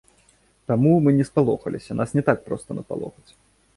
[0.71, 3.31] Таму, мы не спалохаліся, нас не так проста напалохаць.